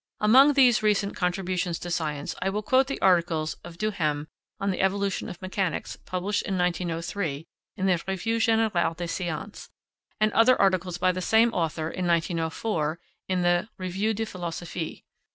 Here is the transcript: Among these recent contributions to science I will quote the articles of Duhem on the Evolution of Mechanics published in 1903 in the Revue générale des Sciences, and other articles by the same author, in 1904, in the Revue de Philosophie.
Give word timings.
Among 0.19 0.53
these 0.53 0.81
recent 0.81 1.15
contributions 1.15 1.77
to 1.77 1.91
science 1.91 2.33
I 2.41 2.49
will 2.49 2.63
quote 2.63 2.87
the 2.87 2.99
articles 3.03 3.53
of 3.63 3.77
Duhem 3.77 4.25
on 4.59 4.71
the 4.71 4.81
Evolution 4.81 5.29
of 5.29 5.39
Mechanics 5.43 5.95
published 6.07 6.41
in 6.41 6.57
1903 6.57 7.45
in 7.77 7.85
the 7.85 8.01
Revue 8.07 8.37
générale 8.39 8.97
des 8.97 9.07
Sciences, 9.07 9.69
and 10.19 10.33
other 10.33 10.59
articles 10.59 10.97
by 10.97 11.11
the 11.11 11.21
same 11.21 11.53
author, 11.53 11.87
in 11.87 12.07
1904, 12.07 12.99
in 13.27 13.43
the 13.43 13.69
Revue 13.77 14.15
de 14.15 14.25
Philosophie. 14.25 15.05